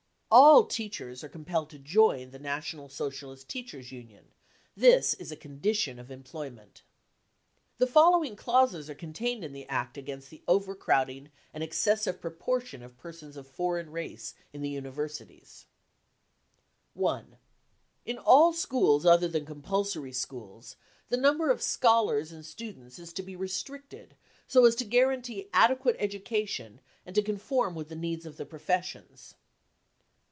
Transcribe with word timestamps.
All 0.33 0.63
teachers 0.63 1.25
are 1.25 1.29
compelled 1.29 1.69
to 1.71 1.77
join 1.77 2.29
the 2.31 2.39
National 2.39 2.87
Socialist 2.87 3.49
Teachers 3.49 3.87
5 3.87 3.91
Union; 3.91 4.31
this 4.77 5.13
is 5.15 5.29
a 5.29 5.35
condition 5.35 5.99
of 5.99 6.09
employment. 6.09 6.83
The 7.79 7.85
following 7.87 8.37
clauses 8.37 8.89
are 8.89 8.95
contained 8.95 9.43
in 9.43 9.51
the 9.51 9.67
Act 9.67 9.97
against 9.97 10.29
the 10.29 10.41
overcrowding 10.47 11.31
and 11.53 11.61
excessive 11.61 12.21
proportion 12.21 12.81
of 12.81 12.95
persons 12.97 13.35
of 13.35 13.45
foreign 13.45 13.89
race 13.91 14.33
in 14.53 14.61
the 14.61 14.69
universities: 14.69 15.65
1. 16.93 17.35
In 18.05 18.17
all 18.17 18.53
schools 18.53 19.05
other 19.05 19.27
than 19.27 19.45
compulsory 19.45 20.13
schools, 20.13 20.77
the 21.09 21.17
number 21.17 21.51
of 21.51 21.61
scholars 21.61 22.31
and 22.31 22.45
students 22.45 22.99
is 22.99 23.11
to 23.11 23.21
be 23.21 23.35
restricted 23.35 24.15
so 24.47 24.63
as 24.63 24.75
to 24.75 24.85
guarantee 24.85 25.49
adequate 25.51 25.97
education 25.99 26.79
and 27.05 27.15
to 27.17 27.21
conform 27.21 27.75
with 27.75 27.89
the 27.89 27.97
needs 27.97 28.25
of 28.25 28.37
the 28.37 28.45
professions. 28.45 29.35